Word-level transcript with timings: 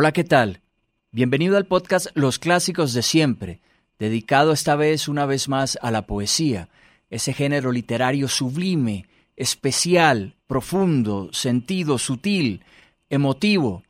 Hola, 0.00 0.12
¿qué 0.12 0.22
tal? 0.22 0.60
Bienvenido 1.10 1.56
al 1.56 1.66
podcast 1.66 2.06
Los 2.14 2.38
Clásicos 2.38 2.92
de 2.94 3.02
Siempre, 3.02 3.58
dedicado 3.98 4.52
esta 4.52 4.76
vez 4.76 5.08
una 5.08 5.26
vez 5.26 5.48
más 5.48 5.76
a 5.82 5.90
la 5.90 6.02
poesía, 6.02 6.68
ese 7.10 7.32
género 7.32 7.72
literario 7.72 8.28
sublime, 8.28 9.06
especial, 9.34 10.36
profundo, 10.46 11.30
sentido, 11.32 11.98
sutil, 11.98 12.62
emotivo, 13.10 13.82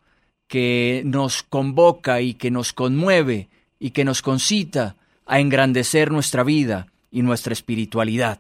que 0.47 1.03
nos 1.05 1.43
convoca 1.43 2.23
y 2.23 2.33
que 2.33 2.51
nos 2.51 2.73
conmueve 2.73 3.51
y 3.79 3.91
que 3.91 4.07
nos 4.07 4.23
concita 4.23 4.97
a 5.27 5.41
engrandecer 5.41 6.11
nuestra 6.11 6.43
vida 6.43 6.87
y 7.11 7.21
nuestra 7.21 7.53
espiritualidad. 7.53 8.39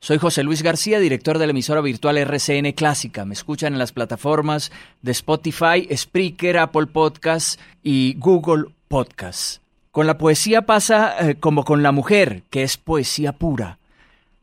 Soy 0.00 0.18
José 0.18 0.44
Luis 0.44 0.62
García, 0.62 1.00
director 1.00 1.38
de 1.38 1.46
la 1.46 1.50
emisora 1.50 1.80
virtual 1.80 2.18
RCN 2.18 2.72
Clásica. 2.72 3.24
Me 3.24 3.34
escuchan 3.34 3.72
en 3.72 3.80
las 3.80 3.92
plataformas 3.92 4.70
de 5.02 5.10
Spotify, 5.10 5.88
Spreaker, 5.94 6.58
Apple 6.58 6.86
Podcasts 6.86 7.58
y 7.82 8.14
Google 8.16 8.66
Podcasts. 8.86 9.60
Con 9.90 10.06
la 10.06 10.16
poesía 10.16 10.62
pasa 10.62 11.16
eh, 11.18 11.34
como 11.34 11.64
con 11.64 11.82
la 11.82 11.90
mujer, 11.90 12.44
que 12.48 12.62
es 12.62 12.76
poesía 12.76 13.32
pura. 13.32 13.78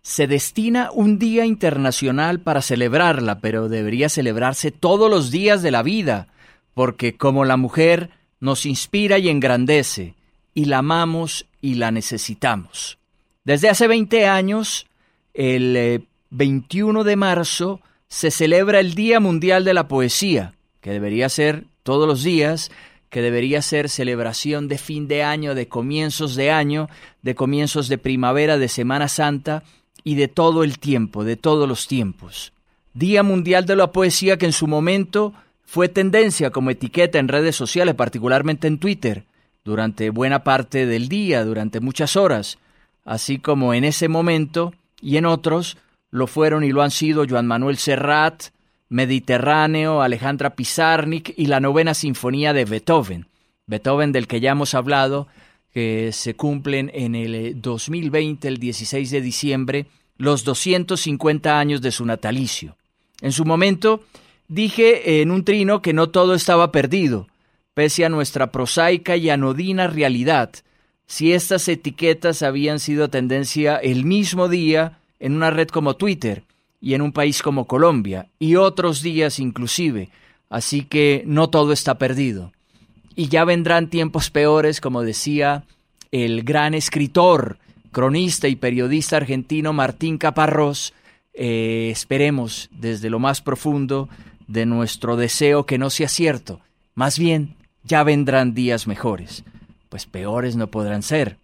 Se 0.01 0.27
destina 0.27 0.91
un 0.91 1.17
día 1.17 1.45
internacional 1.45 2.41
para 2.41 2.61
celebrarla, 2.61 3.39
pero 3.39 3.69
debería 3.69 4.09
celebrarse 4.09 4.71
todos 4.71 5.09
los 5.09 5.31
días 5.31 5.61
de 5.61 5.71
la 5.71 5.83
vida, 5.83 6.27
porque 6.73 7.15
como 7.15 7.45
la 7.45 7.55
mujer 7.55 8.09
nos 8.41 8.65
inspira 8.65 9.19
y 9.19 9.29
engrandece, 9.29 10.15
y 10.53 10.65
la 10.65 10.79
amamos 10.79 11.47
y 11.61 11.75
la 11.75 11.91
necesitamos. 11.91 12.97
Desde 13.45 13.69
hace 13.69 13.87
20 13.87 14.27
años, 14.27 14.85
el 15.35 16.07
21 16.31 17.01
eh, 17.01 17.03
de 17.03 17.15
marzo 17.15 17.81
se 18.07 18.31
celebra 18.31 18.79
el 18.79 18.95
Día 18.95 19.19
Mundial 19.19 19.65
de 19.65 19.73
la 19.73 19.87
Poesía, 19.87 20.53
que 20.81 20.91
debería 20.91 21.29
ser 21.29 21.65
todos 21.83 22.07
los 22.07 22.23
días, 22.23 22.71
que 23.09 23.21
debería 23.21 23.61
ser 23.61 23.89
celebración 23.89 24.67
de 24.67 24.77
fin 24.77 25.07
de 25.07 25.23
año, 25.23 25.55
de 25.55 25.67
comienzos 25.67 26.35
de 26.35 26.51
año, 26.51 26.89
de 27.21 27.35
comienzos 27.35 27.87
de 27.87 27.97
primavera, 27.97 28.57
de 28.57 28.67
Semana 28.67 29.07
Santa 29.07 29.63
y 30.03 30.15
de 30.15 30.27
todo 30.27 30.63
el 30.63 30.79
tiempo, 30.79 31.23
de 31.23 31.35
todos 31.35 31.67
los 31.67 31.87
tiempos. 31.87 32.53
Día 32.93 33.23
Mundial 33.23 33.65
de 33.65 33.75
la 33.75 33.91
Poesía 33.91 34.37
que 34.37 34.45
en 34.45 34.53
su 34.53 34.67
momento 34.67 35.33
fue 35.65 35.89
tendencia 35.89 36.51
como 36.51 36.69
etiqueta 36.69 37.19
en 37.19 37.27
redes 37.27 37.55
sociales, 37.55 37.95
particularmente 37.95 38.67
en 38.67 38.77
Twitter, 38.77 39.25
durante 39.65 40.09
buena 40.11 40.43
parte 40.43 40.85
del 40.85 41.09
día, 41.09 41.43
durante 41.43 41.79
muchas 41.79 42.15
horas, 42.15 42.59
así 43.03 43.39
como 43.39 43.73
en 43.73 43.83
ese 43.83 44.07
momento 44.07 44.73
y 45.01 45.17
en 45.17 45.25
otros 45.25 45.77
lo 46.11 46.27
fueron 46.27 46.63
y 46.63 46.71
lo 46.71 46.81
han 46.81 46.91
sido 46.91 47.25
Joan 47.27 47.47
Manuel 47.47 47.77
Serrat, 47.77 48.45
Mediterráneo, 48.89 50.01
Alejandra 50.01 50.55
Pizarnik 50.55 51.33
y 51.35 51.47
la 51.47 51.59
novena 51.59 51.93
sinfonía 51.93 52.53
de 52.53 52.65
Beethoven. 52.65 53.27
Beethoven 53.67 54.11
del 54.11 54.27
que 54.27 54.39
ya 54.39 54.51
hemos 54.51 54.73
hablado, 54.73 55.27
que 55.73 56.11
se 56.13 56.35
cumplen 56.35 56.91
en 56.93 57.15
el 57.15 57.61
2020, 57.61 58.47
el 58.47 58.57
16 58.59 59.11
de 59.11 59.21
diciembre, 59.21 59.87
los 60.17 60.43
250 60.43 61.59
años 61.59 61.81
de 61.81 61.91
su 61.91 62.05
natalicio. 62.05 62.77
En 63.21 63.31
su 63.31 63.43
momento 63.43 64.03
dije 64.47 65.21
en 65.21 65.31
un 65.31 65.43
trino 65.43 65.81
que 65.81 65.93
no 65.93 66.09
todo 66.09 66.35
estaba 66.35 66.71
perdido, 66.71 67.27
pese 67.73 68.05
a 68.05 68.09
nuestra 68.09 68.51
prosaica 68.51 69.17
y 69.17 69.29
anodina 69.29 69.87
realidad, 69.87 70.51
si 71.07 71.33
estas 71.33 71.67
etiquetas 71.67 72.41
habían 72.41 72.79
sido 72.79 73.09
tendencia 73.09 73.77
el 73.77 74.05
mismo 74.05 74.49
día 74.49 74.99
en 75.19 75.35
una 75.35 75.51
red 75.51 75.67
como 75.67 75.95
Twitter 75.95 76.43
y 76.81 76.93
en 76.93 77.01
un 77.01 77.11
país 77.11 77.41
como 77.41 77.65
Colombia, 77.65 78.27
y 78.37 78.55
otros 78.55 79.01
días 79.01 79.39
inclusive, 79.39 80.09
así 80.49 80.83
que 80.83 81.23
no 81.25 81.49
todo 81.49 81.73
está 81.73 81.97
perdido. 81.97 82.51
Y 83.15 83.27
ya 83.29 83.45
vendrán 83.45 83.89
tiempos 83.89 84.29
peores, 84.29 84.81
como 84.81 85.01
decía 85.01 85.63
el 86.11 86.43
gran 86.43 86.73
escritor, 86.73 87.57
cronista 87.91 88.47
y 88.47 88.55
periodista 88.55 89.17
argentino 89.17 89.73
Martín 89.73 90.17
Caparrós, 90.17 90.93
eh, 91.33 91.89
esperemos 91.91 92.69
desde 92.71 93.09
lo 93.09 93.19
más 93.19 93.41
profundo 93.41 94.09
de 94.47 94.65
nuestro 94.65 95.15
deseo 95.15 95.65
que 95.65 95.77
no 95.77 95.89
sea 95.89 96.07
cierto, 96.07 96.59
más 96.93 97.17
bien 97.17 97.55
ya 97.83 98.03
vendrán 98.03 98.53
días 98.53 98.85
mejores 98.85 99.43
pues 99.95 100.07
peores 100.07 100.57
no 100.57 100.67
podrán 100.67 101.03
ser. 101.03 101.37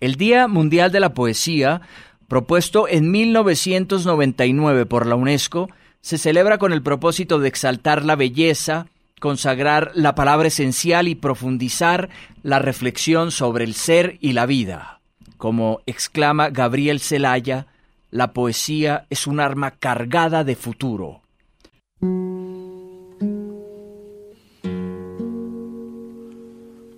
El 0.00 0.14
Día 0.14 0.48
Mundial 0.48 0.90
de 0.92 0.98
la 0.98 1.12
Poesía, 1.12 1.82
propuesto 2.26 2.88
en 2.88 3.10
1999 3.10 4.86
por 4.86 5.06
la 5.06 5.14
UNESCO, 5.14 5.68
se 6.00 6.16
celebra 6.16 6.56
con 6.56 6.72
el 6.72 6.82
propósito 6.82 7.38
de 7.38 7.48
exaltar 7.48 8.02
la 8.02 8.16
belleza, 8.16 8.86
consagrar 9.20 9.90
la 9.92 10.14
palabra 10.14 10.48
esencial 10.48 11.06
y 11.06 11.14
profundizar 11.14 12.08
la 12.42 12.58
reflexión 12.58 13.30
sobre 13.30 13.64
el 13.64 13.74
ser 13.74 14.16
y 14.22 14.32
la 14.32 14.46
vida. 14.46 15.02
Como 15.36 15.80
exclama 15.84 16.48
Gabriel 16.48 16.98
Celaya, 16.98 17.66
la 18.10 18.32
poesía 18.32 19.04
es 19.10 19.26
un 19.26 19.38
arma 19.38 19.72
cargada 19.72 20.44
de 20.44 20.56
futuro. 20.56 21.20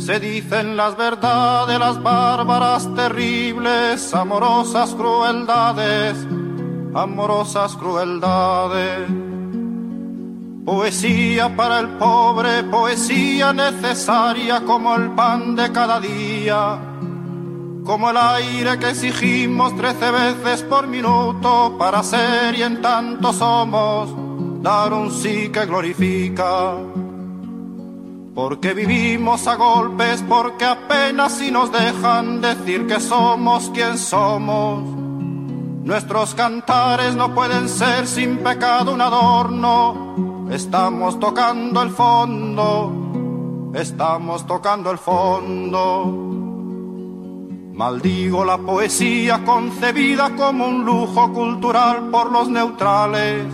se 0.00 0.18
dicen 0.18 0.76
las 0.76 0.96
verdades, 0.96 1.78
las 1.78 2.02
bárbaras, 2.02 2.88
terribles, 2.94 4.14
amorosas 4.14 4.94
crueldades, 4.94 6.16
amorosas 6.94 7.76
crueldades. 7.76 9.08
Poesía 10.64 11.54
para 11.54 11.80
el 11.80 11.88
pobre, 11.90 12.64
poesía 12.64 13.52
necesaria 13.52 14.60
como 14.62 14.94
el 14.96 15.10
pan 15.10 15.54
de 15.54 15.70
cada 15.70 16.00
día, 16.00 16.78
como 17.84 18.10
el 18.10 18.16
aire 18.16 18.78
que 18.78 18.90
exigimos 18.90 19.76
trece 19.76 20.10
veces 20.10 20.62
por 20.62 20.86
minuto 20.86 21.76
para 21.78 22.02
ser 22.02 22.54
y 22.54 22.62
en 22.62 22.80
tanto 22.80 23.32
somos, 23.32 24.10
dar 24.62 24.92
un 24.94 25.10
sí 25.10 25.50
que 25.50 25.66
glorifica 25.66 26.76
porque 28.34 28.74
vivimos 28.74 29.46
a 29.46 29.56
golpes, 29.56 30.22
porque 30.28 30.64
apenas 30.64 31.32
si 31.32 31.50
nos 31.50 31.72
dejan 31.72 32.40
decir 32.40 32.86
que 32.86 33.00
somos 33.00 33.70
quien 33.70 33.98
somos. 33.98 34.82
Nuestros 35.84 36.34
cantares 36.34 37.16
no 37.16 37.34
pueden 37.34 37.68
ser 37.68 38.06
sin 38.06 38.38
pecado 38.38 38.94
un 38.94 39.00
adorno. 39.00 40.48
Estamos 40.50 41.18
tocando 41.18 41.82
el 41.82 41.90
fondo, 41.90 43.72
estamos 43.74 44.46
tocando 44.46 44.90
el 44.90 44.98
fondo. 44.98 46.26
Maldigo 47.72 48.44
la 48.44 48.58
poesía 48.58 49.42
concebida 49.44 50.36
como 50.36 50.68
un 50.68 50.84
lujo 50.84 51.32
cultural 51.32 52.10
por 52.10 52.30
los 52.30 52.48
neutrales 52.48 53.46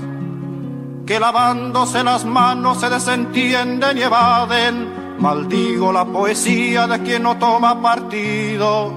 que 1.06 1.20
lavándose 1.20 2.02
las 2.02 2.24
manos 2.24 2.80
se 2.80 2.90
desentienden 2.90 3.96
y 3.96 4.02
evaden. 4.02 5.16
Maldigo 5.20 5.92
la 5.92 6.04
poesía 6.04 6.86
de 6.88 7.00
quien 7.00 7.22
no 7.22 7.38
toma 7.38 7.80
partido, 7.80 8.92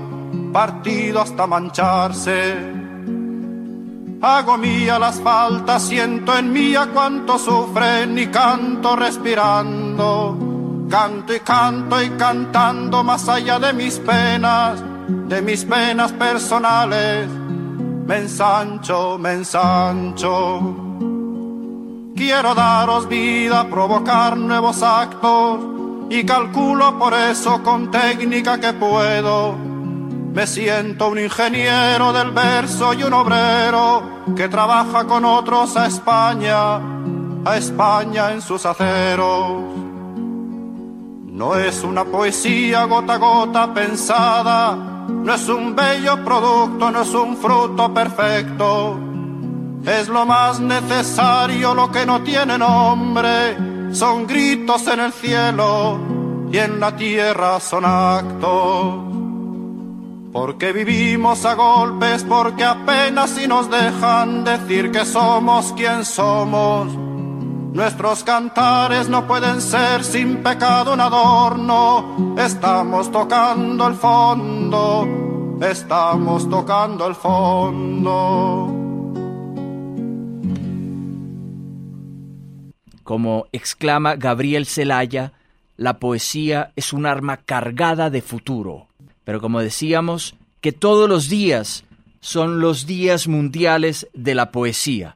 partido 0.52 1.22
hasta 1.22 1.46
mancharse. 1.46 2.80
Hago 4.22 4.58
mía 4.58 5.00
las 5.00 5.22
faltas, 5.22 5.84
siento 5.84 6.38
en 6.38 6.52
mía 6.52 6.90
cuánto 6.94 7.38
sufren 7.38 8.18
y 8.18 8.28
canto 8.28 8.96
respirando. 8.96 10.38
Canto 10.90 11.36
y 11.36 11.40
canto 11.40 12.02
y 12.02 12.10
cantando 12.10 13.04
más 13.04 13.30
allá 13.30 13.60
de 13.60 13.72
mis 13.72 14.00
penas, 14.00 14.84
de 15.08 15.42
mis 15.42 15.64
penas 15.64 16.12
personales. 16.14 17.30
Me 18.08 18.18
ensancho, 18.18 19.18
me 19.20 19.34
ensancho. 19.34 20.90
Quiero 22.20 22.54
daros 22.54 23.08
vida, 23.08 23.70
provocar 23.70 24.36
nuevos 24.36 24.84
actos 24.84 25.58
y 26.10 26.26
calculo 26.26 27.00
por 27.00 27.14
eso 27.14 27.64
con 27.64 27.90
técnica 27.92 28.60
que 28.60 28.74
puedo. 28.74 29.56
Me 30.34 30.46
siento 30.46 31.08
un 31.08 31.20
ingeniero 31.20 32.12
del 32.12 32.32
verso 32.32 32.94
y 32.94 33.04
un 33.04 33.14
obrero 33.14 34.04
que 34.36 34.50
trabaja 34.50 35.06
con 35.06 35.24
otros 35.24 35.78
a 35.78 35.86
España, 35.86 36.76
a 37.46 37.56
España 37.56 38.34
en 38.34 38.42
sus 38.42 38.66
aceros. 38.66 39.64
No 41.26 41.56
es 41.56 41.86
una 41.86 42.04
poesía 42.04 42.84
gota 42.84 43.14
a 43.14 43.18
gota 43.18 43.74
pensada, 43.74 44.76
no 44.76 45.34
es 45.34 45.48
un 45.48 45.74
bello 45.74 46.22
producto, 46.26 46.92
no 46.92 47.02
es 47.02 47.14
un 47.14 47.38
fruto 47.38 47.94
perfecto. 47.94 49.09
Es 49.86 50.08
lo 50.10 50.26
más 50.26 50.60
necesario, 50.60 51.74
lo 51.74 51.90
que 51.92 52.06
no 52.06 52.22
tiene 52.22 52.58
nombre, 52.58 53.58
son 53.94 54.28
gritos 54.28 54.88
en 54.88 55.00
el 55.00 55.14
cielo 55.14 56.00
y 56.52 56.58
en 56.58 56.80
la 56.80 56.96
tierra 56.96 57.60
son 57.60 57.86
actos. 57.86 59.10
Porque 60.32 60.74
vivimos 60.74 61.44
a 61.46 61.56
golpes, 61.56 62.24
porque 62.24 62.64
apenas 62.64 63.32
si 63.32 63.48
nos 63.48 63.70
dejan 63.70 64.44
decir 64.44 64.92
que 64.92 65.06
somos 65.06 65.74
quien 65.74 66.06
somos. 66.06 66.88
Nuestros 67.74 68.24
cantares 68.24 69.10
no 69.10 69.26
pueden 69.28 69.62
ser 69.62 70.04
sin 70.04 70.44
pecado 70.44 70.94
un 70.94 71.02
adorno. 71.02 72.36
Estamos 72.38 73.12
tocando 73.12 73.88
el 73.88 73.96
fondo, 73.96 75.08
estamos 75.62 76.50
tocando 76.50 77.08
el 77.08 77.16
fondo. 77.16 78.79
Como 83.10 83.48
exclama 83.52 84.18
Gabriel 84.18 84.68
Celaya, 84.68 85.34
la 85.78 85.98
poesía 85.98 86.74
es 86.76 86.94
un 86.94 87.08
arma 87.08 87.38
cargada 87.38 88.12
de 88.12 88.22
futuro. 88.22 88.86
Pero 89.24 89.42
como 89.42 89.62
decíamos, 89.62 90.36
que 90.62 90.74
todos 90.74 91.10
los 91.10 91.28
días 91.28 91.86
son 92.20 92.60
los 92.60 92.86
días 92.86 93.28
mundiales 93.28 94.08
de 94.14 94.36
la 94.36 94.52
poesía. 94.52 95.16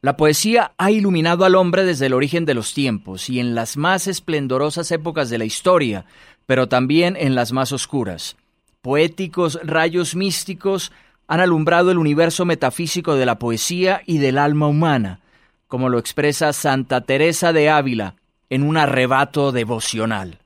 La 0.00 0.16
poesía 0.16 0.72
ha 0.78 0.90
iluminado 0.90 1.44
al 1.44 1.54
hombre 1.54 1.84
desde 1.84 2.06
el 2.06 2.14
origen 2.14 2.44
de 2.44 2.54
los 2.54 2.74
tiempos 2.74 3.30
y 3.30 3.38
en 3.38 3.54
las 3.54 3.76
más 3.76 4.08
esplendorosas 4.08 4.90
épocas 4.90 5.30
de 5.30 5.38
la 5.38 5.44
historia, 5.44 6.06
pero 6.44 6.68
también 6.68 7.16
en 7.16 7.36
las 7.36 7.52
más 7.52 7.70
oscuras. 7.70 8.36
Poéticos 8.82 9.60
rayos 9.62 10.16
místicos 10.16 10.90
han 11.28 11.38
alumbrado 11.38 11.92
el 11.92 11.98
universo 11.98 12.44
metafísico 12.44 13.14
de 13.14 13.26
la 13.26 13.38
poesía 13.38 14.02
y 14.06 14.18
del 14.18 14.38
alma 14.38 14.66
humana, 14.66 15.20
como 15.68 15.88
lo 15.88 15.98
expresa 15.98 16.52
Santa 16.52 17.02
Teresa 17.02 17.52
de 17.52 17.68
Ávila 17.68 18.14
en 18.50 18.62
un 18.62 18.76
arrebato 18.76 19.52
devocional. 19.52 20.38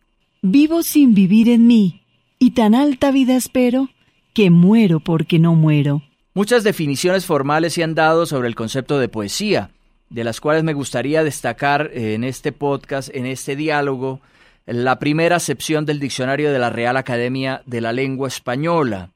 Vivo 0.43 0.83
sin 0.83 1.15
vivir 1.15 1.49
en 1.49 1.67
mí, 1.67 2.03
y 2.39 2.51
tan 2.51 2.75
alta 2.75 3.13
vida 3.13 3.37
espero, 3.37 3.89
que 4.35 4.51
muero 4.51 5.01
porque 5.01 5.39
no 5.39 5.55
muero. 5.55 6.03
Muchas 6.35 6.65
definiciones 6.65 7.25
formales 7.25 7.75
se 7.75 7.85
han 7.85 7.95
dado 7.95 8.27
sobre 8.27 8.49
el 8.49 8.55
concepto 8.55 8.99
de 8.99 9.09
poesía, 9.09 9.71
de 10.11 10.25
las 10.25 10.41
cuales 10.41 10.65
me 10.65 10.75
gustaría 10.75 11.23
destacar 11.23 11.91
en 11.95 12.25
este 12.25 12.53
podcast, 12.53 13.15
en 13.15 13.27
este 13.27 13.55
diálogo, 13.55 14.21
la 14.67 14.99
primera 14.99 15.37
acepción 15.37 15.87
del 15.87 16.01
diccionario 16.01 16.53
de 16.53 16.59
la 16.59 16.71
Real 16.71 16.97
Academia 16.97 17.63
de 17.67 17.81
la 17.81 17.93
Lengua 17.93 18.29
Española, 18.29 19.11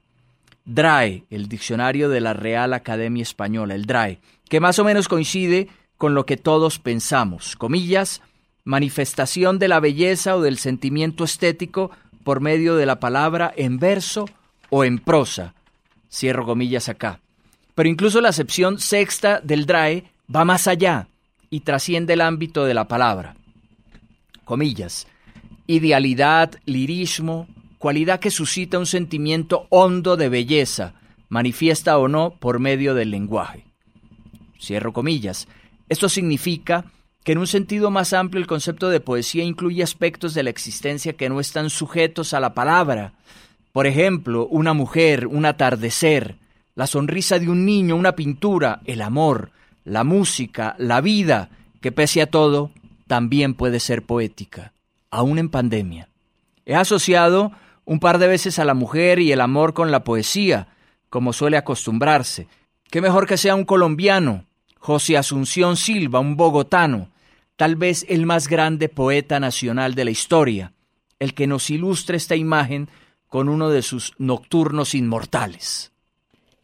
DRAE, 0.64 1.24
el 1.30 1.48
diccionario 1.48 2.08
de 2.08 2.20
la 2.20 2.32
Real 2.32 2.72
Academia 2.74 3.22
Española, 3.22 3.74
el 3.74 3.86
DRAE, 3.86 4.18
que 4.48 4.60
más 4.60 4.78
o 4.78 4.84
menos 4.84 5.08
coincide 5.08 5.68
con 5.98 6.14
lo 6.14 6.26
que 6.26 6.36
todos 6.36 6.78
pensamos, 6.78 7.56
comillas, 7.56 8.22
manifestación 8.64 9.58
de 9.58 9.68
la 9.68 9.80
belleza 9.80 10.36
o 10.36 10.42
del 10.42 10.58
sentimiento 10.58 11.24
estético 11.24 11.90
por 12.24 12.40
medio 12.40 12.76
de 12.76 12.86
la 12.86 12.98
palabra 13.00 13.52
en 13.56 13.78
verso 13.78 14.26
o 14.70 14.84
en 14.84 14.98
prosa. 14.98 15.54
Cierro 16.10 16.44
comillas 16.44 16.88
acá. 16.88 17.20
Pero 17.74 17.88
incluso 17.88 18.20
la 18.20 18.30
acepción 18.30 18.80
sexta 18.80 19.40
del 19.40 19.66
DRAE 19.66 20.04
va 20.34 20.44
más 20.44 20.66
allá 20.66 21.08
y 21.50 21.60
trasciende 21.60 22.14
el 22.14 22.20
ámbito 22.20 22.64
de 22.64 22.74
la 22.74 22.88
palabra. 22.88 23.36
Comillas. 24.44 25.06
Idealidad, 25.66 26.54
lirismo, 26.64 27.48
cualidad 27.78 28.18
que 28.18 28.30
suscita 28.30 28.78
un 28.78 28.86
sentimiento 28.86 29.66
hondo 29.68 30.16
de 30.16 30.28
belleza, 30.28 30.94
manifiesta 31.28 31.98
o 31.98 32.08
no 32.08 32.30
por 32.30 32.58
medio 32.58 32.94
del 32.94 33.10
lenguaje. 33.10 33.64
Cierro 34.60 34.92
comillas. 34.92 35.48
Esto 35.88 36.08
significa 36.08 36.84
que 37.24 37.32
en 37.32 37.38
un 37.38 37.46
sentido 37.46 37.90
más 37.90 38.12
amplio 38.12 38.40
el 38.40 38.46
concepto 38.46 38.88
de 38.88 39.00
poesía 39.00 39.44
incluye 39.44 39.82
aspectos 39.82 40.34
de 40.34 40.42
la 40.42 40.50
existencia 40.50 41.14
que 41.14 41.28
no 41.28 41.40
están 41.40 41.70
sujetos 41.70 42.34
a 42.34 42.40
la 42.40 42.54
palabra. 42.54 43.14
Por 43.72 43.86
ejemplo, 43.86 44.46
una 44.46 44.72
mujer, 44.72 45.26
un 45.26 45.44
atardecer, 45.44 46.36
la 46.76 46.86
sonrisa 46.86 47.38
de 47.38 47.48
un 47.48 47.64
niño, 47.64 47.96
una 47.96 48.12
pintura, 48.12 48.80
el 48.84 49.02
amor, 49.02 49.50
la 49.84 50.04
música, 50.04 50.76
la 50.78 51.00
vida, 51.00 51.50
que 51.80 51.90
pese 51.90 52.22
a 52.22 52.26
todo, 52.26 52.70
también 53.06 53.54
puede 53.54 53.80
ser 53.80 54.02
poética, 54.02 54.72
aún 55.10 55.38
en 55.38 55.48
pandemia. 55.48 56.08
He 56.64 56.74
asociado 56.74 57.52
un 57.84 58.00
par 58.00 58.18
de 58.18 58.26
veces 58.26 58.58
a 58.58 58.64
la 58.64 58.74
mujer 58.74 59.20
y 59.20 59.32
el 59.32 59.40
amor 59.40 59.74
con 59.74 59.90
la 59.90 60.04
poesía, 60.04 60.68
como 61.08 61.32
suele 61.32 61.56
acostumbrarse. 61.56 62.48
Qué 62.90 63.00
mejor 63.00 63.26
que 63.26 63.36
sea 63.36 63.54
un 63.54 63.64
colombiano, 63.64 64.44
José 64.78 65.16
Asunción 65.16 65.76
Silva, 65.76 66.20
un 66.20 66.36
bogotano, 66.36 67.10
tal 67.56 67.76
vez 67.76 68.06
el 68.08 68.26
más 68.26 68.48
grande 68.48 68.88
poeta 68.88 69.40
nacional 69.40 69.94
de 69.94 70.04
la 70.04 70.10
historia, 70.10 70.72
el 71.18 71.34
que 71.34 71.46
nos 71.46 71.70
ilustra 71.70 72.16
esta 72.16 72.36
imagen 72.36 72.88
con 73.28 73.48
uno 73.48 73.70
de 73.70 73.82
sus 73.82 74.12
nocturnos 74.18 74.94
inmortales. 74.94 75.92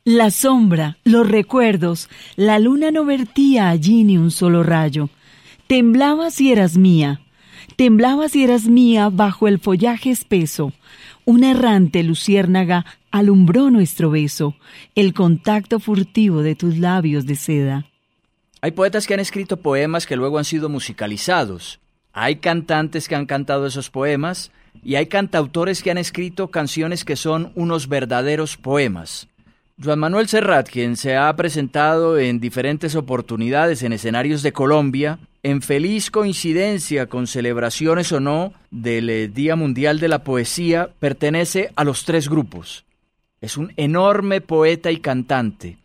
La 0.05 0.31
sombra, 0.31 0.99
los 1.05 1.29
recuerdos, 1.29 2.09
la 2.37 2.59
luna 2.59 2.91
no 2.91 3.05
vertía 3.05 3.69
allí 3.69 4.03
ni 4.03 4.19
un 4.19 4.31
solo 4.31 4.63
rayo. 4.63 5.11
Temblaba 5.69 6.31
si 6.31 6.51
eras 6.51 6.77
mía, 6.77 7.21
temblaba 7.77 8.29
si 8.29 8.43
eras 8.43 8.67
mía 8.67 9.11
bajo 9.11 9.47
el 9.47 9.59
follaje 9.59 10.11
espeso. 10.11 10.73
Una 11.25 11.53
errante 11.53 12.03
luciérnaga 12.03 12.85
alumbró 13.13 13.71
nuestro 13.71 14.11
beso, 14.11 14.57
el 14.97 15.15
contacto 15.15 15.79
furtivo 15.79 16.43
de 16.43 16.57
tus 16.57 16.79
labios 16.79 17.25
de 17.27 17.37
seda. 17.37 17.87
Hay 18.65 18.71
poetas 18.71 19.09
que 19.09 19.15
han 19.15 19.19
escrito 19.19 19.57
poemas 19.57 20.07
que 20.07 20.15
luego 20.15 20.39
han 20.39 20.45
sido 20.45 20.69
musicalizados. 20.69 21.81
Hay 22.13 22.37
cantantes 22.37 23.09
que 23.09 23.17
han 23.17 23.27
cantado 23.27 23.67
esos 23.67 23.91
poemas 23.91 24.53
y 24.85 24.95
hay 24.95 25.07
cantautores 25.07 25.83
que 25.83 25.91
han 25.91 25.99
escrito 25.99 26.47
canciones 26.47 27.05
que 27.05 27.17
son 27.17 27.51
unos 27.57 27.89
verdaderos 27.89 28.57
poemas. 28.57 29.27
Juan 29.83 29.99
Manuel 29.99 30.29
Serrat, 30.29 30.69
quien 30.69 30.97
se 30.97 31.17
ha 31.17 31.35
presentado 31.35 32.21
en 32.21 32.39
diferentes 32.39 32.95
oportunidades 32.95 33.83
en 33.83 33.95
escenarios 33.95 34.45
de 34.45 34.53
Colombia, 34.53 35.19
en 35.43 35.61
feliz 35.61 36.13
coincidencia 36.13 37.09
con 37.09 37.27
celebraciones 37.27 38.13
o 38.13 38.21
no 38.21 38.53
del 38.71 39.11
eh, 39.11 39.27
Día 39.27 39.57
Mundial 39.57 39.99
de 39.99 40.07
la 40.07 40.23
Poesía, 40.23 40.89
pertenece 41.01 41.73
a 41.75 41.83
los 41.83 42.05
tres 42.05 42.29
grupos. 42.29 42.85
Es 43.41 43.57
un 43.57 43.73
enorme 43.77 44.41
poeta 44.41 44.93
y 44.93 44.99
cantante 44.99 45.82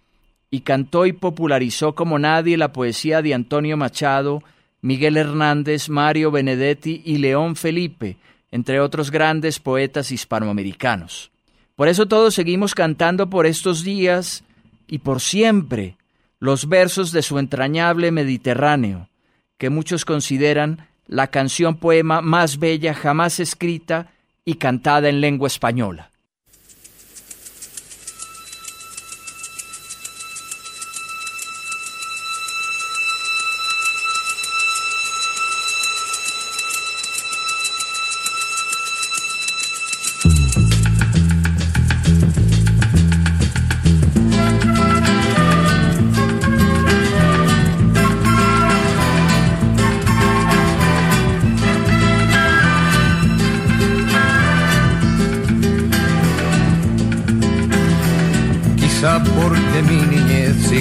y 0.49 0.61
cantó 0.61 1.05
y 1.05 1.13
popularizó 1.13 1.95
como 1.95 2.19
nadie 2.19 2.57
la 2.57 2.73
poesía 2.73 3.21
de 3.21 3.33
Antonio 3.33 3.77
Machado, 3.77 4.43
Miguel 4.81 5.17
Hernández, 5.17 5.89
Mario 5.89 6.31
Benedetti 6.31 7.01
y 7.03 7.17
León 7.17 7.55
Felipe, 7.55 8.17
entre 8.51 8.79
otros 8.79 9.11
grandes 9.11 9.59
poetas 9.59 10.11
hispanoamericanos. 10.11 11.31
Por 11.75 11.87
eso 11.87 12.07
todos 12.07 12.33
seguimos 12.33 12.73
cantando 12.73 13.29
por 13.29 13.45
estos 13.45 13.83
días 13.83 14.43
y 14.87 14.99
por 14.99 15.21
siempre 15.21 15.97
los 16.39 16.69
versos 16.69 17.11
de 17.11 17.21
su 17.21 17.39
entrañable 17.39 18.11
Mediterráneo, 18.11 19.09
que 19.57 19.69
muchos 19.69 20.05
consideran 20.05 20.87
la 21.07 21.27
canción 21.27 21.77
poema 21.77 22.21
más 22.21 22.59
bella 22.59 22.93
jamás 22.93 23.39
escrita 23.39 24.11
y 24.45 24.55
cantada 24.55 25.09
en 25.09 25.21
lengua 25.21 25.47
española. 25.47 26.11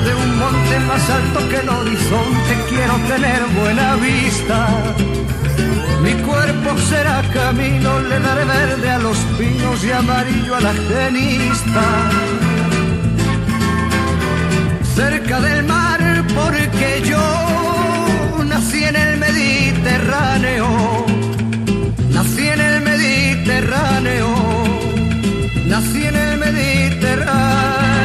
de 0.00 0.14
un 0.14 0.38
monte 0.38 0.78
más 0.80 1.10
alto 1.10 1.48
que 1.48 1.56
el 1.56 1.68
horizonte 1.68 2.52
quiero 2.68 2.94
tener 3.08 3.40
buena 3.60 3.96
vista. 3.96 4.68
Mi 6.02 6.12
cuerpo 6.22 6.78
será 6.88 7.22
camino, 7.32 8.00
le 8.00 8.20
daré 8.20 8.44
verde 8.44 8.90
a 8.90 8.98
los 8.98 9.18
pinos 9.38 9.84
y 9.84 9.90
amarillo 9.90 10.54
a 10.54 10.60
la 10.60 10.72
genista. 10.72 11.84
Cerca 14.94 15.40
del 15.40 15.64
mar, 15.64 16.00
porque 16.34 17.02
yo 17.04 18.44
nací 18.44 18.84
en 18.84 18.96
el 18.96 19.18
Mediterráneo. 19.18 20.66
Nací 22.10 22.48
en 22.48 22.60
el 22.60 22.80
Mediterráneo. 22.82 24.28
Nací 25.66 26.06
en 26.06 26.16
el 26.16 26.38
Mediterráneo. 26.38 27.97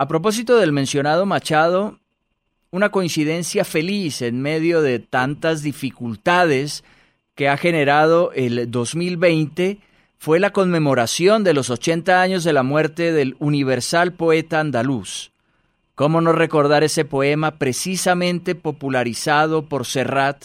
A 0.00 0.06
propósito 0.06 0.58
del 0.58 0.70
mencionado 0.70 1.26
Machado, 1.26 1.98
una 2.70 2.90
coincidencia 2.90 3.64
feliz 3.64 4.22
en 4.22 4.40
medio 4.40 4.80
de 4.80 5.00
tantas 5.00 5.64
dificultades 5.64 6.84
que 7.34 7.48
ha 7.48 7.56
generado 7.56 8.30
el 8.30 8.70
2020 8.70 9.80
fue 10.16 10.38
la 10.38 10.52
conmemoración 10.52 11.42
de 11.42 11.52
los 11.52 11.68
80 11.68 12.22
años 12.22 12.44
de 12.44 12.52
la 12.52 12.62
muerte 12.62 13.10
del 13.10 13.34
universal 13.40 14.12
poeta 14.12 14.60
andaluz. 14.60 15.32
¿Cómo 15.96 16.20
no 16.20 16.30
recordar 16.30 16.84
ese 16.84 17.04
poema 17.04 17.58
precisamente 17.58 18.54
popularizado 18.54 19.64
por 19.64 19.84
Serrat 19.84 20.44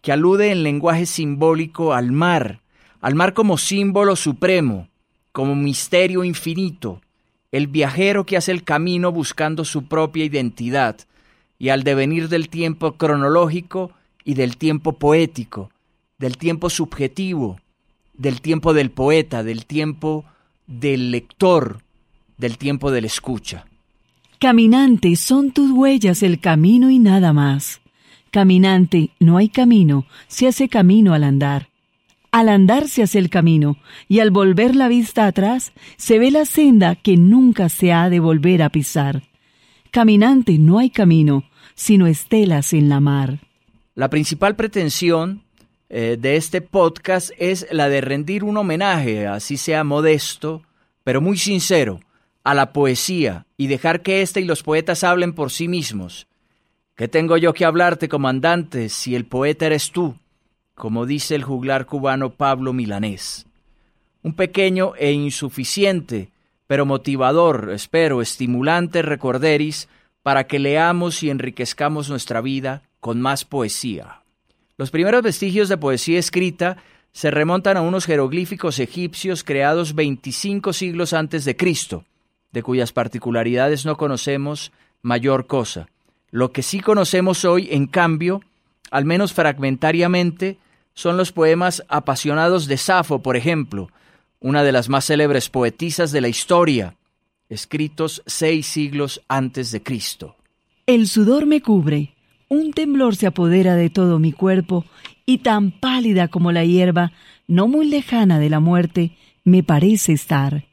que 0.00 0.12
alude 0.12 0.50
en 0.50 0.62
lenguaje 0.62 1.04
simbólico 1.04 1.92
al 1.92 2.10
mar, 2.10 2.62
al 3.02 3.14
mar 3.14 3.34
como 3.34 3.58
símbolo 3.58 4.16
supremo, 4.16 4.88
como 5.30 5.54
misterio 5.54 6.24
infinito, 6.24 7.02
el 7.54 7.68
viajero 7.68 8.26
que 8.26 8.36
hace 8.36 8.50
el 8.50 8.64
camino 8.64 9.12
buscando 9.12 9.64
su 9.64 9.84
propia 9.84 10.24
identidad, 10.24 10.96
y 11.56 11.68
al 11.68 11.84
devenir 11.84 12.28
del 12.28 12.48
tiempo 12.48 12.96
cronológico 12.96 13.92
y 14.24 14.34
del 14.34 14.56
tiempo 14.56 14.94
poético, 14.98 15.70
del 16.18 16.36
tiempo 16.36 16.68
subjetivo, 16.68 17.60
del 18.12 18.40
tiempo 18.40 18.74
del 18.74 18.90
poeta, 18.90 19.44
del 19.44 19.66
tiempo 19.66 20.24
del 20.66 21.12
lector, 21.12 21.78
del 22.38 22.58
tiempo 22.58 22.90
del 22.90 23.04
escucha. 23.04 23.66
Caminante, 24.40 25.14
son 25.14 25.52
tus 25.52 25.70
huellas 25.70 26.24
el 26.24 26.40
camino 26.40 26.90
y 26.90 26.98
nada 26.98 27.32
más. 27.32 27.80
Caminante, 28.32 29.10
no 29.20 29.36
hay 29.36 29.48
camino, 29.48 30.06
se 30.26 30.48
hace 30.48 30.68
camino 30.68 31.14
al 31.14 31.22
andar. 31.22 31.68
Al 32.34 32.48
andar 32.48 32.88
se 32.88 33.04
hace 33.04 33.20
el 33.20 33.30
camino, 33.30 33.76
y 34.08 34.18
al 34.18 34.32
volver 34.32 34.74
la 34.74 34.88
vista 34.88 35.28
atrás, 35.28 35.72
se 35.96 36.18
ve 36.18 36.32
la 36.32 36.46
senda 36.46 36.96
que 36.96 37.16
nunca 37.16 37.68
se 37.68 37.92
ha 37.92 38.10
de 38.10 38.18
volver 38.18 38.60
a 38.64 38.70
pisar. 38.70 39.22
Caminante 39.92 40.58
no 40.58 40.80
hay 40.80 40.90
camino, 40.90 41.44
sino 41.76 42.08
estelas 42.08 42.72
en 42.72 42.88
la 42.88 42.98
mar. 42.98 43.38
La 43.94 44.10
principal 44.10 44.56
pretensión 44.56 45.44
eh, 45.88 46.16
de 46.18 46.34
este 46.34 46.60
podcast 46.60 47.30
es 47.38 47.68
la 47.70 47.88
de 47.88 48.00
rendir 48.00 48.42
un 48.42 48.56
homenaje, 48.56 49.28
así 49.28 49.56
sea 49.56 49.84
modesto, 49.84 50.62
pero 51.04 51.20
muy 51.20 51.38
sincero, 51.38 52.00
a 52.42 52.52
la 52.54 52.72
poesía 52.72 53.46
y 53.56 53.68
dejar 53.68 54.02
que 54.02 54.22
éste 54.22 54.40
y 54.40 54.44
los 54.44 54.64
poetas 54.64 55.04
hablen 55.04 55.34
por 55.34 55.52
sí 55.52 55.68
mismos. 55.68 56.26
¿Qué 56.96 57.06
tengo 57.06 57.36
yo 57.36 57.52
que 57.52 57.64
hablarte, 57.64 58.08
comandante, 58.08 58.88
si 58.88 59.14
el 59.14 59.24
poeta 59.24 59.66
eres 59.66 59.92
tú? 59.92 60.16
Como 60.74 61.06
dice 61.06 61.34
el 61.34 61.44
juglar 61.44 61.86
cubano 61.86 62.30
Pablo 62.30 62.72
Milanés. 62.72 63.46
Un 64.22 64.34
pequeño 64.34 64.94
e 64.96 65.12
insuficiente, 65.12 66.30
pero 66.66 66.86
motivador, 66.86 67.70
espero, 67.72 68.22
estimulante 68.22 69.02
recorderis 69.02 69.88
para 70.22 70.46
que 70.46 70.58
leamos 70.58 71.22
y 71.22 71.30
enriquezcamos 71.30 72.08
nuestra 72.08 72.40
vida 72.40 72.82
con 73.00 73.20
más 73.20 73.44
poesía. 73.44 74.22
Los 74.76 74.90
primeros 74.90 75.22
vestigios 75.22 75.68
de 75.68 75.76
poesía 75.76 76.18
escrita 76.18 76.78
se 77.12 77.30
remontan 77.30 77.76
a 77.76 77.82
unos 77.82 78.06
jeroglíficos 78.06 78.80
egipcios 78.80 79.44
creados 79.44 79.94
25 79.94 80.72
siglos 80.72 81.12
antes 81.12 81.44
de 81.44 81.56
Cristo, 81.56 82.04
de 82.50 82.62
cuyas 82.62 82.92
particularidades 82.92 83.84
no 83.84 83.96
conocemos 83.96 84.72
mayor 85.02 85.46
cosa. 85.46 85.88
Lo 86.30 86.50
que 86.50 86.62
sí 86.62 86.80
conocemos 86.80 87.44
hoy, 87.44 87.68
en 87.70 87.86
cambio, 87.86 88.40
al 88.90 89.04
menos 89.04 89.32
fragmentariamente, 89.32 90.58
son 90.94 91.16
los 91.16 91.32
poemas 91.32 91.84
apasionados 91.88 92.66
de 92.66 92.76
Safo, 92.76 93.20
por 93.20 93.36
ejemplo, 93.36 93.90
una 94.40 94.62
de 94.62 94.72
las 94.72 94.88
más 94.88 95.06
célebres 95.06 95.50
poetisas 95.50 96.12
de 96.12 96.20
la 96.20 96.28
historia, 96.28 96.96
escritos 97.48 98.22
seis 98.26 98.66
siglos 98.66 99.22
antes 99.28 99.70
de 99.72 99.82
Cristo. 99.82 100.36
El 100.86 101.08
sudor 101.08 101.46
me 101.46 101.60
cubre, 101.60 102.14
Un 102.48 102.72
temblor 102.72 103.16
se 103.16 103.26
apodera 103.26 103.74
de 103.74 103.90
todo 103.90 104.18
mi 104.18 104.32
cuerpo 104.32 104.84
y 105.26 105.38
tan 105.38 105.72
pálida 105.72 106.28
como 106.28 106.52
la 106.52 106.64
hierba, 106.64 107.12
no 107.48 107.68
muy 107.68 107.86
lejana 107.86 108.38
de 108.38 108.50
la 108.50 108.60
muerte, 108.60 109.16
me 109.44 109.62
parece 109.62 110.12
estar. 110.12 110.64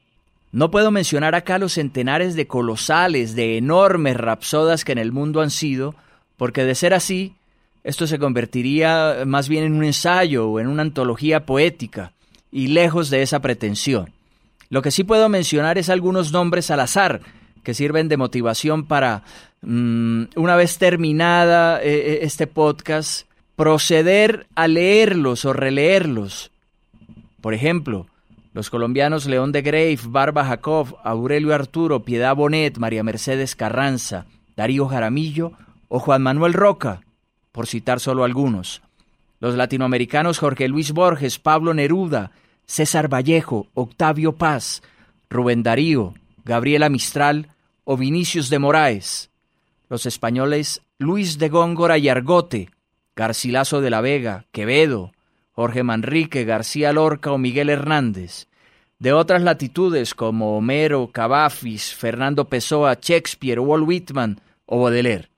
No 0.52 0.70
puedo 0.70 0.92
mencionar 0.92 1.34
acá 1.34 1.58
los 1.58 1.74
centenares 1.74 2.36
de 2.36 2.46
colosales, 2.46 3.36
de 3.36 3.58
enormes 3.58 4.18
rapsodas 4.18 4.84
que 4.84 4.92
en 4.92 4.98
el 4.98 5.14
mundo 5.14 5.42
han 5.42 5.50
sido, 5.50 5.96
porque 6.36 6.66
de 6.66 6.76
ser 6.76 6.94
así, 6.94 7.36
esto 7.84 8.08
se 8.08 8.20
convertiría 8.20 9.24
más 9.26 9.50
bien 9.50 9.64
en 9.64 9.74
un 9.74 9.84
ensayo 9.84 10.50
o 10.50 10.60
en 10.60 10.68
una 10.68 10.84
antología 10.84 11.46
poética, 11.46 12.14
y 12.52 12.68
lejos 12.68 13.10
de 13.10 13.22
esa 13.22 13.40
pretensión. 13.40 14.12
Lo 14.70 14.82
que 14.82 14.92
sí 14.92 15.04
puedo 15.04 15.30
mencionar 15.30 15.78
es 15.78 15.90
algunos 15.90 16.32
nombres 16.32 16.70
al 16.72 16.82
azar, 16.82 17.22
que 17.64 17.74
sirven 17.74 18.08
de 18.08 18.18
motivación 18.18 18.86
para, 18.86 19.24
mm, 19.62 20.24
una 20.36 20.56
vez 20.56 20.78
terminada 20.78 21.82
eh, 21.82 21.90
eh, 21.90 22.20
este 22.24 22.48
podcast, 22.48 23.28
proceder 23.56 24.48
a 24.56 24.68
leerlos 24.68 25.46
o 25.46 25.54
releerlos. 25.54 26.52
Por 27.42 27.54
ejemplo, 27.54 28.08
los 28.54 28.70
colombianos 28.70 29.26
León 29.26 29.52
de 29.52 29.62
Grave, 29.62 30.00
Barba 30.04 30.46
Jacob, 30.46 30.98
Aurelio 31.04 31.54
Arturo, 31.54 32.04
Piedad 32.04 32.36
Bonet, 32.36 32.78
María 32.78 33.04
Mercedes 33.04 33.56
Carranza, 33.56 34.26
Darío 34.56 34.88
Jaramillo 34.88 35.54
o 35.88 36.00
Juan 36.00 36.22
Manuel 36.22 36.54
Roca, 36.54 37.02
por 37.52 37.68
citar 37.68 38.00
solo 38.00 38.24
algunos. 38.24 38.82
Los 39.40 39.56
latinoamericanos 39.56 40.40
Jorge 40.40 40.68
Luis 40.68 40.92
Borges, 40.92 41.40
Pablo 41.40 41.74
Neruda, 41.74 42.32
César 42.66 43.12
Vallejo, 43.12 43.68
Octavio 43.74 44.34
Paz, 44.34 44.84
Rubén 45.30 45.64
Darío, 45.64 46.14
Gabriela 46.46 46.90
Mistral 46.90 47.50
o 47.84 47.98
Vinicius 47.98 48.50
de 48.50 48.60
Moraes. 48.60 49.30
Los 49.90 50.06
españoles 50.06 50.82
Luis 51.00 51.38
de 51.38 51.50
Góngora 51.50 51.98
y 51.98 52.08
Argote, 52.08 52.70
Garcilaso 53.16 53.82
de 53.82 53.90
la 53.90 54.02
Vega, 54.02 54.46
Quevedo, 54.52 55.12
Jorge 55.52 55.84
Manrique, 55.84 56.46
García 56.46 56.94
Lorca 56.94 57.32
o 57.32 57.38
Miguel 57.38 57.70
Hernández. 57.70 58.48
De 59.00 59.12
otras 59.12 59.42
latitudes 59.42 60.14
como 60.14 60.56
Homero, 60.56 61.10
Cavafis, 61.12 61.96
Fernando 61.96 62.46
Pessoa, 62.46 63.00
Shakespeare, 63.02 63.60
Walt 63.60 63.88
Whitman 63.88 64.40
o 64.68 64.80
Baudelaire. 64.80 65.30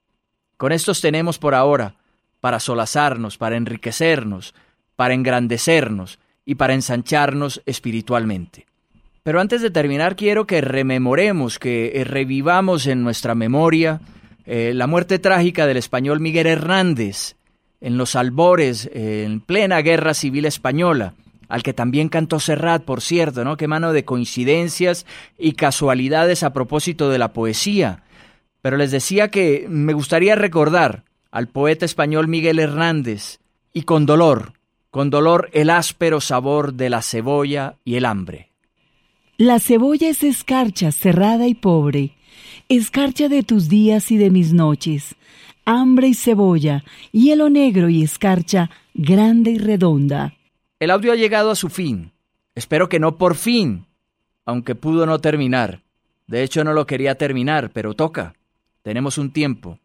Con 0.57 0.73
estos 0.73 0.99
tenemos 0.99 1.39
por 1.39 1.55
ahora 1.55 1.95
para 2.43 2.59
solazarnos, 2.59 3.37
para 3.37 3.55
enriquecernos, 3.55 4.53
para 4.97 5.13
engrandecernos 5.13 6.19
y 6.43 6.55
para 6.55 6.73
ensancharnos 6.73 7.61
espiritualmente. 7.65 8.65
Pero 9.23 9.39
antes 9.39 9.61
de 9.61 9.71
terminar 9.71 10.17
quiero 10.17 10.45
que 10.45 10.59
rememoremos, 10.59 11.57
que 11.57 11.93
eh, 11.95 12.03
revivamos 12.03 12.85
en 12.85 13.01
nuestra 13.01 13.33
memoria 13.33 14.01
eh, 14.45 14.73
la 14.75 14.87
muerte 14.87 15.19
trágica 15.19 15.67
del 15.67 15.77
español 15.77 16.19
Miguel 16.19 16.47
Hernández 16.47 17.37
en 17.79 17.97
los 17.97 18.13
albores, 18.17 18.89
eh, 18.93 19.23
en 19.25 19.39
plena 19.39 19.79
guerra 19.79 20.13
civil 20.13 20.43
española, 20.43 21.13
al 21.47 21.63
que 21.63 21.71
también 21.71 22.09
cantó 22.09 22.41
Serrat, 22.41 22.83
por 22.83 22.99
cierto, 22.99 23.45
¿no? 23.45 23.55
Qué 23.55 23.69
mano 23.69 23.93
de 23.93 24.03
coincidencias 24.03 25.05
y 25.39 25.53
casualidades 25.53 26.43
a 26.43 26.51
propósito 26.51 27.09
de 27.09 27.19
la 27.19 27.31
poesía. 27.31 28.03
Pero 28.61 28.75
les 28.75 28.91
decía 28.91 29.29
que 29.29 29.65
me 29.69 29.93
gustaría 29.93 30.35
recordar 30.35 31.05
al 31.33 31.47
poeta 31.47 31.83
español 31.83 32.27
Miguel 32.27 32.59
Hernández 32.59 33.39
y 33.73 33.81
con 33.81 34.05
dolor, 34.05 34.53
con 34.91 35.09
dolor 35.09 35.49
el 35.51 35.71
áspero 35.71 36.21
sabor 36.21 36.75
de 36.75 36.91
la 36.91 37.01
cebolla 37.01 37.77
y 37.83 37.95
el 37.95 38.05
hambre. 38.05 38.51
La 39.37 39.59
cebolla 39.59 40.09
es 40.09 40.21
escarcha, 40.21 40.91
cerrada 40.91 41.47
y 41.47 41.55
pobre, 41.55 42.15
escarcha 42.69 43.29
de 43.29 43.41
tus 43.41 43.67
días 43.67 44.11
y 44.11 44.17
de 44.17 44.29
mis 44.29 44.53
noches, 44.53 45.15
hambre 45.65 46.09
y 46.09 46.13
cebolla, 46.13 46.83
hielo 47.11 47.49
negro 47.49 47.89
y 47.89 48.03
escarcha 48.03 48.69
grande 48.93 49.51
y 49.51 49.57
redonda. 49.57 50.35
El 50.79 50.91
audio 50.91 51.13
ha 51.13 51.15
llegado 51.15 51.49
a 51.49 51.55
su 51.55 51.69
fin. 51.69 52.11
Espero 52.53 52.89
que 52.89 52.99
no 52.99 53.17
por 53.17 53.33
fin, 53.33 53.87
aunque 54.45 54.75
pudo 54.75 55.07
no 55.07 55.17
terminar. 55.17 55.81
De 56.27 56.43
hecho 56.43 56.63
no 56.63 56.73
lo 56.73 56.85
quería 56.85 57.15
terminar, 57.15 57.71
pero 57.71 57.95
toca. 57.95 58.35
Tenemos 58.83 59.17
un 59.17 59.31
tiempo, 59.31 59.79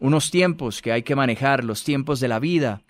unos 0.00 0.30
tiempos 0.30 0.82
que 0.82 0.92
hay 0.92 1.02
que 1.02 1.16
manejar, 1.16 1.64
los 1.64 1.84
tiempos 1.84 2.20
de 2.20 2.28
la 2.28 2.38
vida, 2.38 2.82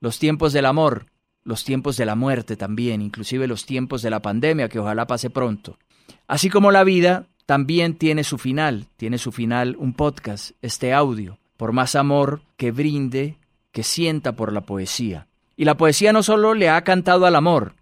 los 0.00 0.18
tiempos 0.18 0.52
del 0.52 0.66
amor, 0.66 1.06
los 1.44 1.64
tiempos 1.64 1.96
de 1.96 2.06
la 2.06 2.14
muerte 2.14 2.56
también, 2.56 3.02
inclusive 3.02 3.46
los 3.46 3.66
tiempos 3.66 4.02
de 4.02 4.10
la 4.10 4.20
pandemia, 4.20 4.68
que 4.68 4.78
ojalá 4.78 5.06
pase 5.06 5.30
pronto. 5.30 5.78
Así 6.26 6.50
como 6.50 6.70
la 6.70 6.84
vida 6.84 7.26
también 7.46 7.94
tiene 7.96 8.24
su 8.24 8.38
final, 8.38 8.86
tiene 8.96 9.18
su 9.18 9.32
final 9.32 9.76
un 9.78 9.94
podcast, 9.94 10.52
este 10.62 10.92
audio, 10.92 11.38
por 11.56 11.72
más 11.72 11.96
amor 11.96 12.42
que 12.56 12.70
brinde, 12.70 13.36
que 13.72 13.82
sienta 13.82 14.32
por 14.32 14.52
la 14.52 14.62
poesía. 14.62 15.26
Y 15.56 15.64
la 15.64 15.76
poesía 15.76 16.12
no 16.12 16.22
solo 16.22 16.54
le 16.54 16.70
ha 16.70 16.82
cantado 16.84 17.26
al 17.26 17.36
amor, 17.36 17.74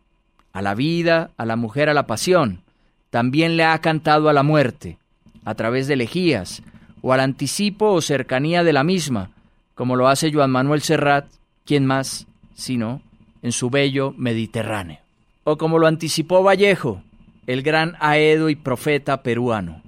a 0.52 0.62
la 0.62 0.74
vida, 0.74 1.30
a 1.36 1.44
la 1.44 1.56
mujer, 1.56 1.88
a 1.88 1.94
la 1.94 2.06
pasión, 2.06 2.62
también 3.10 3.56
le 3.56 3.64
ha 3.64 3.78
cantado 3.80 4.28
a 4.28 4.32
la 4.32 4.42
muerte, 4.42 4.98
a 5.44 5.54
través 5.54 5.86
de 5.86 5.94
elegías, 5.94 6.62
o 7.02 7.12
al 7.12 7.20
anticipo 7.20 7.92
o 7.92 8.00
cercanía 8.00 8.64
de 8.64 8.72
la 8.72 8.84
misma, 8.84 9.30
como 9.74 9.96
lo 9.96 10.08
hace 10.08 10.32
Joan 10.32 10.50
Manuel 10.50 10.82
Serrat, 10.82 11.26
quien 11.64 11.86
más, 11.86 12.26
sino 12.54 13.00
en 13.42 13.52
su 13.52 13.70
bello 13.70 14.14
Mediterráneo. 14.16 14.98
O 15.44 15.56
como 15.56 15.78
lo 15.78 15.86
anticipó 15.86 16.42
Vallejo, 16.42 17.02
el 17.46 17.62
gran 17.62 17.94
aedo 18.00 18.50
y 18.50 18.56
profeta 18.56 19.22
peruano. 19.22 19.82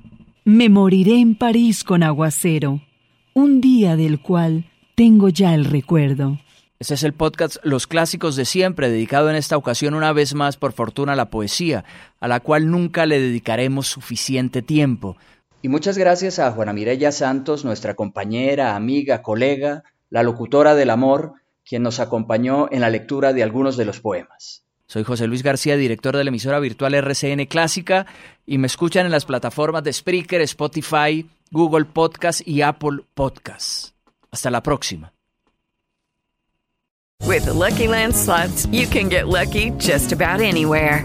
Me 0.44 0.68
moriré 0.68 1.20
en 1.20 1.35
París 1.35 1.85
con 1.85 2.03
aguacero, 2.03 2.81
un 3.35 3.61
día 3.61 3.96
del 3.96 4.20
cual 4.20 4.70
tengo 4.94 5.29
ya 5.29 5.55
el 5.55 5.64
recuerdo. 5.64 6.38
Este 6.79 6.94
es 6.94 7.03
el 7.03 7.12
podcast 7.12 7.59
Los 7.62 7.87
Clásicos 7.87 8.37
de 8.37 8.46
Siempre, 8.46 8.88
dedicado 8.88 9.29
en 9.29 9.37
esta 9.37 9.59
ocasión 9.59 9.92
una 9.92 10.14
vez 10.14 10.35
más 10.35 10.57
por 10.57 10.73
fortuna 10.73 11.12
a 11.12 11.16
la 11.16 11.29
poesía, 11.29 11.85
a 12.20 12.29
la 12.29 12.40
cual 12.40 12.70
nunca 12.70 13.05
le 13.05 13.20
dedicaremos 13.20 13.87
suficiente 13.87 14.62
tiempo. 14.62 15.18
Y 15.62 15.68
muchas 15.68 15.99
gracias 15.99 16.38
a 16.38 16.51
Juana 16.53 16.73
Mireya 16.73 17.12
Santos, 17.12 17.64
nuestra 17.64 17.94
compañera, 17.94 18.77
amiga, 18.77 19.23
colega, 19.23 19.85
la 20.09 20.23
locutora 20.23 20.75
del 20.75 20.90
amor, 20.90 21.35
quien 21.64 21.83
nos 21.83 22.01
acompañó 22.01 22.68
en 22.70 22.81
la 22.81 22.90
lectura 22.90 23.33
de 23.33 23.42
algunos 23.42 23.77
de 23.77 23.85
los 23.85 24.01
poemas. 24.01 24.64
Soy 24.87 25.05
José 25.05 25.27
Luis 25.27 25.42
García, 25.42 25.77
director 25.77 26.16
de 26.16 26.25
la 26.25 26.31
emisora 26.31 26.59
virtual 26.59 26.94
RCN 26.94 27.46
Clásica, 27.46 28.07
y 28.44 28.59
me 28.59 28.66
escuchan 28.66 29.07
en 29.07 29.12
las 29.12 29.25
plataformas 29.25 29.85
de 29.85 29.92
Spreaker, 29.92 30.40
Spotify, 30.40 31.29
Google 31.51 31.85
Podcast 31.85 32.46
y 32.46 32.62
Apple 32.62 33.05
Podcast. 33.14 33.94
Hasta 34.33 34.51
la 34.51 34.62
próxima. 34.62 35.12
With 37.27 37.46
Lucky 37.46 37.87
Land 37.87 38.14
slots, 38.14 38.66
you 38.73 38.88
can 38.88 39.09
get 39.09 39.29
lucky 39.29 39.70
just 39.79 40.12
about 40.12 40.40
anywhere. 40.40 41.05